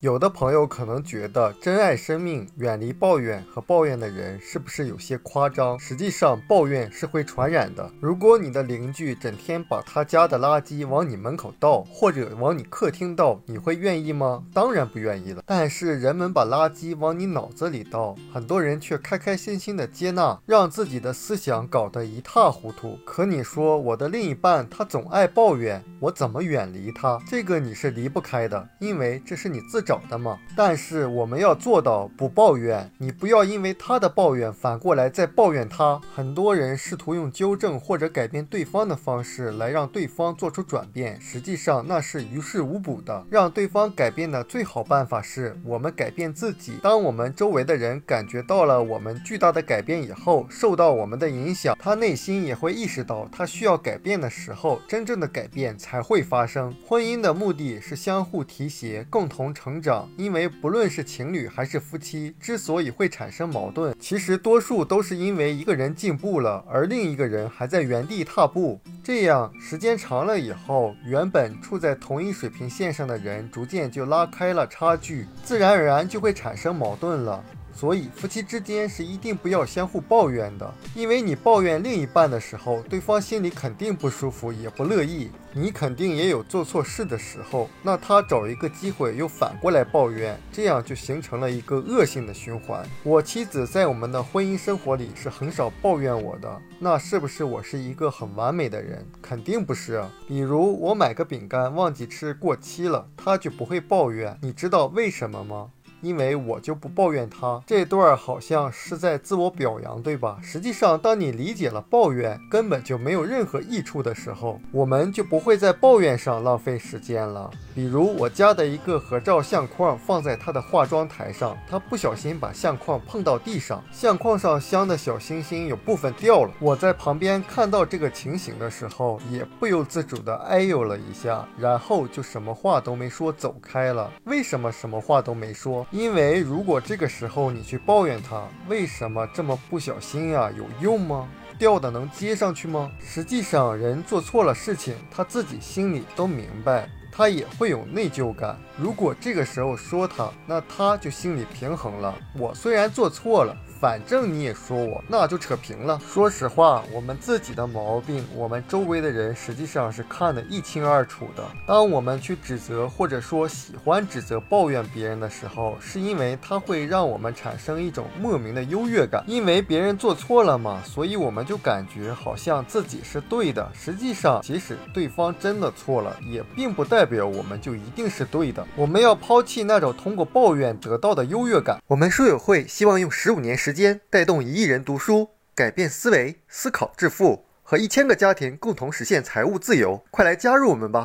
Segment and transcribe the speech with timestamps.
[0.00, 5.76] 有的朋友可能觉得珍爱生命、远离抱怨和抱怨的人是不是有些夸张？
[5.76, 7.90] 实际上，抱怨是会传染的。
[8.00, 14.44] 如果你的邻居整天把他家的垃圾往你门口倒，或者往你客厅倒，你会愿意吗？
[14.54, 15.42] 当然不愿意了。
[15.44, 22.96] 但是人们把垃圾往你脑子里倒，很多人却开开心心的接纳，让自己的思想搞得一塌糊涂。
[23.04, 27.20] 可你说我的另一半他总爱抱怨，我怎么远离他？
[27.26, 29.84] 这个你是离不开的，因为这是你自。
[29.88, 30.38] 找的吗？
[30.54, 35.98] 但是我们要做到不抱怨，你不要因为他的抱怨反过来再抱怨他。
[36.14, 43.24] 很多人试图用纠正或者改变对方的方式来让对方做出转变，实际上那是于事无补的。
[43.30, 46.78] 让对方改变的最好办法是我们改变自己。
[46.82, 56.76] 当我们周围的人感觉到了我们巨大的改变以后，受到我们的影响，他内心也会意识到他需要改变的时候，真正的改变才会发生。
[56.86, 59.77] 婚姻的目的是相互提携，共同成。
[59.80, 68.80] 长，因为不论是情侣还是夫妻，之所以会产生矛盾，其实多数都是因为一个人进步了，而另一个人还在原地踏步。
[69.02, 77.42] 这样时间长了以后，原本处在同一水平线上的人，逐渐就拉开了差距，自然而然就会产生矛盾了。
[77.78, 85.30] 所以，夫妻之间是一定不要相互抱怨的，因为你抱怨另一半的时候，对方心里肯定不舒服，也不乐意。
[85.54, 92.84] 你肯定也有做错事的时候，那他找一个机会又反过来抱怨，这样就形成了一个恶性的循环。
[93.04, 99.06] 我妻子在我们的婚姻生活里是很少抱怨我的，那是不是我是一个很完美的人？
[99.22, 100.04] 肯定不是。
[100.26, 104.36] 比如我买个饼干忘记吃过期了，他就不会抱怨。
[104.42, 105.70] 你知道为什么吗？
[106.00, 110.38] 因为我就不抱怨他，这段好像是在自我表扬，对吧？
[110.42, 117.50] 实际上，当你理解了抱怨根本就没有任何益处的时候，我们就不会在抱怨上浪费时间了。
[117.74, 126.52] 比如我家的一个合照相框放在他的化妆台上，他不小心把相框碰到地上，相框上镶的小星星有部分掉了。
[126.60, 134.10] 我在旁边看到这个情形的时候，也不由自主的哎呦了一下，然后就什么话都没说走开了。
[134.24, 135.86] 为什么什么话都没说？
[135.90, 141.26] 因为如果这个时候你去抱怨他为什么这么不小心呀，有用吗？
[141.58, 142.90] 掉的能接上去吗？
[143.00, 148.56] 实际上，人做错了事情，他自己心里都明白，他也会有内疚感。
[148.76, 152.14] 如果这个时候说他，那他就心里平衡了。
[152.38, 153.56] 我虽然做错了。
[153.80, 156.00] 反正你也说我，那就扯平了。
[156.04, 161.44] 说实话，我们自己的毛病，我们周围的人实际上是看得一清二楚的。
[161.64, 169.22] 当我们去指责或者说喜欢指责、抱怨别人的时候，是因为他会让我们产生一种莫名的优越感。
[169.28, 173.70] 因为别人做错了嘛，所以我们就感觉好像自己是对的。
[173.72, 178.66] 实际上，即使对方真的错了，也并不代表我们就一定是对的。
[178.74, 181.80] 我们要抛弃那种通过抱怨得到的优越感。
[181.86, 183.67] 我们书友会希望用十五年时。
[183.68, 190.02] 时间带动一亿人读书，改变思维，思考致富，和一千个家庭共同实现财务自由。
[190.10, 190.96] 快来加入我们吧！